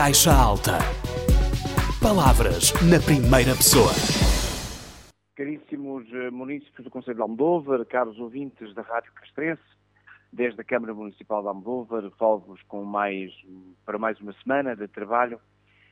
Caixa 0.00 0.32
Alta. 0.32 0.78
Palavras 2.02 2.72
na 2.88 2.98
primeira 3.04 3.52
pessoa. 3.52 3.92
Caríssimos 5.36 6.10
eh, 6.10 6.30
munícipes 6.30 6.82
do 6.82 6.90
Conselho 6.90 7.16
de 7.16 7.20
Almodóvar, 7.20 7.84
caros 7.84 8.18
ouvintes 8.18 8.74
da 8.74 8.80
Rádio 8.80 9.12
Castrense, 9.12 9.60
desde 10.32 10.58
a 10.58 10.64
Câmara 10.64 10.94
Municipal 10.94 11.42
de 11.42 11.48
Almodóvar, 11.48 12.10
falo-vos 12.18 12.62
com 12.62 12.82
mais, 12.82 13.30
para 13.84 13.98
mais 13.98 14.18
uma 14.22 14.32
semana 14.42 14.74
de 14.74 14.88
trabalho. 14.88 15.38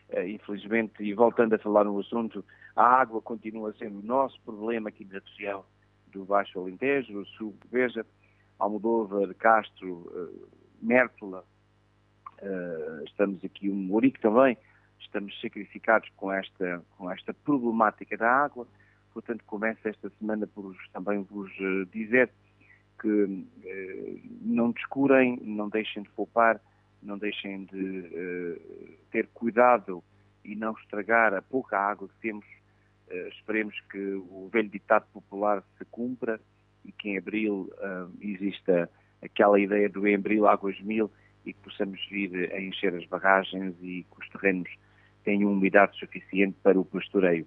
Uh, 0.08 0.26
infelizmente, 0.26 1.02
e 1.02 1.12
voltando 1.12 1.52
a 1.52 1.58
falar 1.58 1.84
no 1.84 2.00
assunto, 2.00 2.42
a 2.74 2.82
água 2.82 3.20
continua 3.20 3.74
sendo 3.78 3.98
o 3.98 4.02
nosso 4.02 4.40
problema 4.40 4.88
aqui 4.88 5.04
na 5.04 5.18
região 5.18 5.66
do 6.06 6.24
Baixo 6.24 6.58
Alentejo, 6.58 7.12
do 7.12 7.26
Sul, 7.26 7.54
veja, 7.70 8.06
Almodóvar, 8.58 9.34
Castro, 9.34 9.92
uh, 9.92 10.48
Mértola, 10.80 11.44
uh, 12.42 13.04
estamos 13.04 13.44
aqui, 13.44 13.68
um 13.70 13.92
Ourique 13.92 14.20
também, 14.20 14.56
estamos 15.00 15.38
sacrificados 15.40 16.08
com 16.16 16.32
esta, 16.32 16.82
com 16.96 17.10
esta 17.10 17.32
problemática 17.32 18.16
da 18.16 18.30
água, 18.30 18.66
portanto 19.12 19.44
começo 19.46 19.86
esta 19.86 20.10
semana 20.18 20.46
por 20.46 20.74
também 20.92 21.22
vos 21.22 21.50
uh, 21.60 21.86
dizer 21.86 22.30
que 23.00 23.08
uh, 23.08 24.20
não 24.42 24.70
descurem, 24.72 25.38
não 25.42 25.68
deixem 25.68 26.02
de 26.02 26.08
poupar, 26.10 26.60
não 27.02 27.16
deixem 27.16 27.64
de 27.66 28.60
ter 29.12 29.28
cuidado 29.28 30.02
e 30.44 30.56
não 30.56 30.72
estragar 30.72 31.32
a 31.32 31.40
pouca 31.40 31.78
água 31.78 32.08
que 32.08 32.20
temos. 32.20 32.44
esperemos 33.28 33.80
que 33.88 34.14
o 34.14 34.48
velho 34.52 34.68
ditado 34.68 35.06
popular 35.12 35.62
se 35.78 35.84
cumpra 35.84 36.40
e 36.84 36.90
que 36.90 37.10
em 37.10 37.18
abril 37.18 37.72
exista 38.20 38.90
aquela 39.22 39.60
ideia 39.60 39.88
do 39.88 40.08
em 40.08 40.16
abril 40.16 40.48
águas 40.48 40.80
mil 40.80 41.08
e 41.48 41.52
que 41.52 41.60
possamos 41.60 42.00
vir 42.10 42.52
a 42.52 42.60
encher 42.60 42.94
as 42.94 43.06
barragens 43.06 43.74
e 43.80 44.04
que 44.04 44.20
os 44.20 44.28
terrenos 44.28 44.70
tenham 45.24 45.50
umidade 45.50 45.98
suficiente 45.98 46.56
para 46.62 46.78
o 46.78 46.84
pastoreio. 46.84 47.46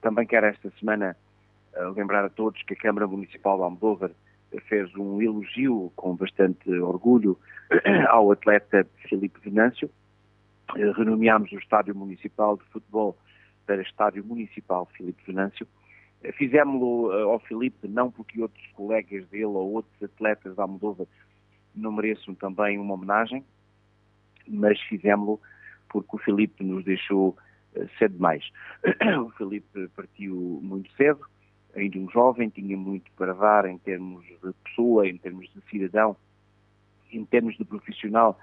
também 0.00 0.26
quero 0.26 0.46
esta 0.46 0.70
semana 0.78 1.16
ah, 1.76 1.88
lembrar 1.96 2.24
a 2.24 2.28
todos 2.28 2.62
que 2.62 2.74
a 2.74 2.76
Câmara 2.76 3.06
Municipal 3.06 3.56
de 3.56 3.62
Almodóvar 3.62 4.10
fez 4.68 4.92
um 4.96 5.22
elogio 5.22 5.92
com 5.94 6.16
bastante 6.16 6.68
orgulho 6.70 7.38
ao 8.08 8.32
atleta 8.32 8.86
Filipe 9.08 9.38
Venâncio. 9.40 9.90
Ah, 10.68 10.74
renomeámos 10.96 11.52
o 11.52 11.58
Estádio 11.58 11.94
Municipal 11.94 12.56
de 12.56 12.64
Futebol 12.64 13.16
para 13.66 13.82
Estádio 13.82 14.24
Municipal 14.24 14.86
Filipe 14.96 15.22
Venâncio. 15.26 15.66
Ah, 16.24 16.32
fizemos-lo 16.32 17.12
ao 17.12 17.38
Filipe 17.40 17.86
não 17.86 18.10
porque 18.10 18.42
outros 18.42 18.66
colegas 18.72 19.26
dele 19.28 19.44
ou 19.44 19.74
outros 19.74 20.02
atletas 20.02 20.56
da 20.56 20.64
Almodóvar 20.64 21.06
não 21.74 21.92
mereçam 21.92 22.34
também 22.34 22.78
uma 22.78 22.94
homenagem, 22.94 23.44
mas 24.46 24.80
fizemos-lo 24.82 25.40
porque 25.88 26.16
o 26.16 26.18
Filipe 26.18 26.62
nos 26.64 26.84
deixou 26.84 27.36
uh, 27.74 27.88
cedo 27.98 28.14
demais. 28.14 28.48
o 29.24 29.30
Filipe 29.30 29.88
partiu 29.96 30.60
muito 30.62 30.90
cedo, 30.92 31.20
ainda 31.74 31.98
um 31.98 32.08
jovem, 32.10 32.48
tinha 32.48 32.76
muito 32.76 33.10
para 33.12 33.32
dar 33.32 33.66
em 33.66 33.78
termos 33.78 34.24
de 34.26 34.38
pessoa, 34.64 35.08
em 35.08 35.16
termos 35.16 35.48
de 35.52 35.60
cidadão, 35.70 36.16
em 37.12 37.24
termos 37.24 37.56
de 37.56 37.64
profissional 37.64 38.38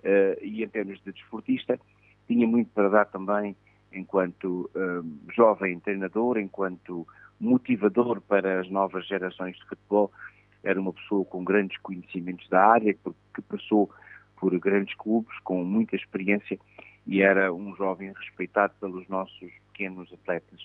uh, 0.00 0.44
e 0.44 0.62
em 0.62 0.68
termos 0.68 1.00
de 1.02 1.12
desportista, 1.12 1.78
tinha 2.26 2.46
muito 2.46 2.70
para 2.70 2.88
dar 2.88 3.04
também 3.06 3.56
enquanto 3.92 4.70
uh, 4.74 5.32
jovem 5.34 5.78
treinador, 5.80 6.38
enquanto 6.38 7.06
motivador 7.38 8.20
para 8.20 8.60
as 8.60 8.70
novas 8.70 9.06
gerações 9.06 9.56
de 9.56 9.64
futebol 9.66 10.10
era 10.62 10.80
uma 10.80 10.92
pessoa 10.92 11.24
com 11.24 11.44
grandes 11.44 11.76
conhecimentos 11.78 12.48
da 12.48 12.64
área, 12.64 12.94
que 12.94 13.42
passou 13.42 13.90
por 14.36 14.56
grandes 14.58 14.94
clubes, 14.96 15.38
com 15.40 15.64
muita 15.64 15.96
experiência 15.96 16.58
e 17.06 17.20
era 17.20 17.52
um 17.52 17.74
jovem 17.74 18.12
respeitado 18.12 18.74
pelos 18.80 19.06
nossos 19.08 19.50
pequenos 19.72 20.12
atletas. 20.12 20.60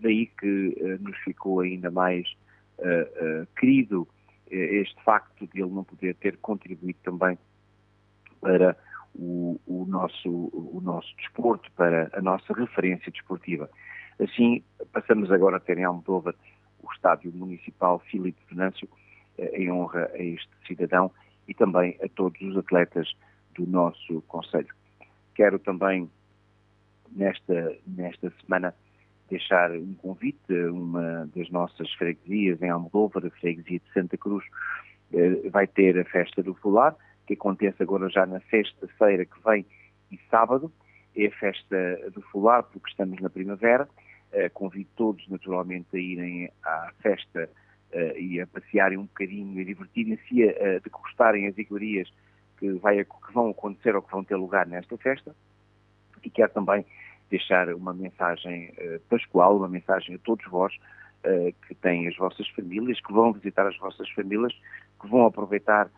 Daí 0.00 0.26
que 0.26 0.76
uh, 0.80 1.02
nos 1.02 1.16
ficou 1.18 1.60
ainda 1.60 1.90
mais 1.90 2.26
uh, 2.78 3.42
uh, 3.42 3.46
querido 3.58 4.08
este 4.48 5.02
facto 5.02 5.46
de 5.48 5.60
ele 5.60 5.72
não 5.72 5.82
poder 5.82 6.14
ter 6.14 6.36
contribuído 6.36 6.98
também 7.02 7.36
para 8.40 8.76
o, 9.12 9.60
o, 9.66 9.84
nosso, 9.86 10.30
o 10.30 10.80
nosso 10.82 11.08
desporto, 11.16 11.70
para 11.72 12.10
a 12.12 12.22
nossa 12.22 12.52
referência 12.52 13.10
desportiva. 13.10 13.68
Assim, 14.20 14.62
passamos 14.92 15.30
agora 15.32 15.56
a 15.56 15.60
ter 15.60 15.78
em 15.78 15.84
Almodóvar 15.84 16.34
o 16.80 16.92
Estádio 16.92 17.32
Municipal 17.32 17.98
Filipe 18.10 18.40
Venâncio, 18.48 18.88
eh, 18.88 19.05
em 19.38 19.70
honra 19.70 20.10
a 20.14 20.18
este 20.18 20.50
cidadão 20.66 21.10
e 21.48 21.54
também 21.54 21.96
a 22.02 22.08
todos 22.08 22.40
os 22.40 22.56
atletas 22.56 23.12
do 23.54 23.66
nosso 23.66 24.22
Conselho. 24.22 24.74
Quero 25.34 25.58
também, 25.58 26.10
nesta, 27.12 27.76
nesta 27.86 28.32
semana, 28.42 28.74
deixar 29.28 29.70
um 29.72 29.94
convite 29.94 30.52
a 30.52 30.72
uma 30.72 31.28
das 31.34 31.50
nossas 31.50 31.92
freguesias 31.94 32.62
em 32.62 32.70
Almodóvar, 32.70 33.26
a 33.26 33.30
freguesia 33.30 33.80
de 33.80 33.92
Santa 33.92 34.16
Cruz, 34.16 34.44
eh, 35.12 35.48
vai 35.50 35.66
ter 35.66 35.98
a 35.98 36.04
festa 36.04 36.42
do 36.42 36.54
Fular, 36.54 36.96
que 37.26 37.34
acontece 37.34 37.82
agora 37.82 38.08
já 38.08 38.24
na 38.24 38.40
sexta-feira 38.50 39.24
que 39.24 39.36
vem 39.44 39.66
e 40.10 40.18
sábado. 40.30 40.72
É 41.16 41.26
a 41.26 41.32
festa 41.32 42.10
do 42.12 42.22
Fular, 42.22 42.62
porque 42.64 42.90
estamos 42.90 43.20
na 43.20 43.30
primavera. 43.30 43.88
Eh, 44.32 44.48
convido 44.50 44.88
todos, 44.96 45.26
naturalmente, 45.28 45.88
a 45.94 45.98
irem 45.98 46.50
à 46.64 46.92
festa 47.00 47.48
uh, 47.92 48.18
e 48.18 48.40
a 48.40 48.46
passearem 48.46 48.98
um 48.98 49.04
bocadinho 49.04 49.60
e 49.60 49.64
divertirem-se 49.64 50.44
a, 50.44 50.76
a 50.76 50.78
degustarem 50.78 51.46
as 51.46 51.56
iguarias 51.58 52.12
que, 52.58 52.70
vai, 52.74 53.04
que 53.04 53.32
vão 53.32 53.50
acontecer 53.50 53.94
ou 53.94 54.02
que 54.02 54.12
vão 54.12 54.24
ter 54.24 54.36
lugar 54.36 54.66
nesta 54.66 54.96
festa. 54.96 55.34
E 56.24 56.30
quero 56.30 56.52
também 56.52 56.84
deixar 57.30 57.72
uma 57.74 57.92
mensagem 57.92 58.70
uh, 58.70 59.00
pascual, 59.08 59.56
uma 59.56 59.68
mensagem 59.68 60.14
a 60.14 60.18
todos 60.18 60.44
vós 60.46 60.74
uh, 60.74 61.54
que 61.66 61.74
têm 61.74 62.08
as 62.08 62.16
vossas 62.16 62.48
famílias, 62.50 63.00
que 63.00 63.12
vão 63.12 63.32
visitar 63.32 63.66
as 63.66 63.76
vossas 63.78 64.08
famílias, 64.10 64.52
que 65.00 65.08
vão 65.08 65.26
aproveitar 65.26 65.90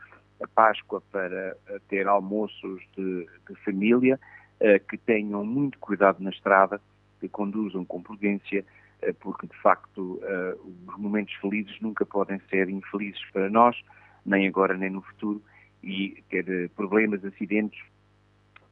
a 0.43 0.47
Páscoa 0.47 1.03
para 1.11 1.57
ter 1.89 2.07
almoços 2.07 2.81
de, 2.97 3.27
de 3.49 3.57
família, 3.65 4.21
que 4.89 4.97
tenham 4.97 5.45
muito 5.45 5.81
cuidado 5.81 6.23
na 6.23 6.31
estrada, 6.31 6.81
que 7.21 7.29
conduzam 7.29 7.85
com 7.85 8.01
prudência, 8.01 8.65
porque 9.21 9.47
de 9.47 9.57
facto 9.57 10.21
eh, 10.23 10.57
os 10.87 10.97
momentos 10.99 11.35
felizes 11.35 11.81
nunca 11.81 12.05
podem 12.05 12.41
ser 12.51 12.69
infelizes 12.69 13.23
para 13.33 13.49
nós, 13.49 13.77
nem 14.27 14.47
agora 14.49 14.77
nem 14.77 14.91
no 14.91 15.03
futuro, 15.03 15.43
e 15.83 16.23
ter 16.29 16.49
eh, 16.49 16.69
problemas, 16.75 17.25
acidentes, 17.25 17.81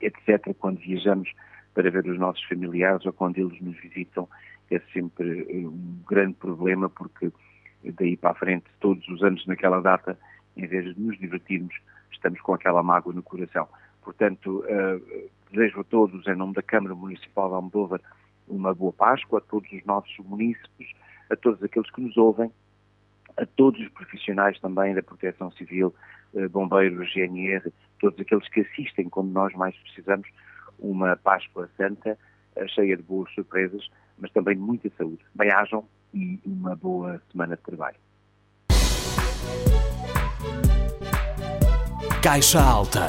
etc., 0.01 0.55
quando 0.59 0.79
viajamos 0.79 1.31
para 1.75 1.91
ver 1.91 2.07
os 2.07 2.19
nossos 2.19 2.43
familiares 2.45 3.05
ou 3.07 3.13
quando 3.13 3.39
eles 3.39 3.61
nos 3.61 3.77
visitam, 3.79 4.29
é 4.71 4.81
sempre 4.93 5.47
um 5.67 6.01
grande 6.09 6.35
problema, 6.35 6.89
porque 6.89 7.31
daí 7.85 8.17
para 8.17 8.31
a 8.31 8.35
frente, 8.35 8.65
todos 8.81 9.07
os 9.09 9.23
anos 9.23 9.47
naquela 9.47 9.81
data, 9.81 10.19
em 10.57 10.67
vez 10.67 10.93
de 10.95 11.01
nos 11.01 11.17
divertirmos, 11.19 11.75
estamos 12.11 12.41
com 12.41 12.55
aquela 12.55 12.83
mágoa 12.83 13.13
no 13.13 13.23
coração. 13.23 13.69
Portanto, 14.03 14.65
desejo 15.53 15.81
a 15.81 15.85
todos, 15.85 16.27
em 16.27 16.35
nome 16.35 16.55
da 16.55 16.63
Câmara 16.63 16.95
Municipal 16.95 17.49
de 17.49 17.55
Almodóvar, 17.55 18.01
uma 18.49 18.75
boa 18.75 18.93
Páscoa 18.93 19.39
a 19.39 19.43
todos 19.43 19.71
os 19.73 19.85
nossos 19.85 20.17
munícipes, 20.19 20.93
a 21.31 21.37
todos 21.37 21.63
aqueles 21.63 21.91
que 21.91 22.01
nos 22.01 22.17
ouvem, 22.17 22.51
a 23.37 23.45
todos 23.45 23.81
os 23.81 23.89
profissionais 23.89 24.59
também 24.61 24.95
da 24.95 25.03
Proteção 25.03 25.51
Civil, 25.53 25.95
eh, 26.35 26.49
bombeiros, 26.49 27.13
GNR, 27.13 27.73
todos 28.01 28.19
aqueles 28.21 28.49
que 28.49 28.61
assistem 28.61 29.09
quando 29.09 29.31
nós 29.31 29.53
mais 29.55 29.77
precisamos, 29.77 30.29
uma 30.79 31.17
Páscoa 31.17 31.69
Santa, 31.77 32.19
eh, 32.57 32.69
cheia 32.69 32.97
de 32.97 33.03
boas 33.03 33.33
surpresas, 33.35 33.89
mas 34.19 34.31
também 34.33 34.57
de 34.57 34.63
muita 34.63 34.91
saúde. 34.97 35.21
Bem-ajam 35.35 35.85
e 36.15 36.41
uma 36.45 36.75
boa 36.75 37.21
semana 37.31 37.57
de 37.57 37.63
trabalho. 37.63 37.97
Caixa 42.23 42.61
Alta. 42.61 43.07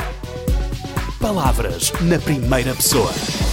Palavras 1.19 1.91
na 2.01 2.19
primeira 2.19 2.75
pessoa. 2.75 3.46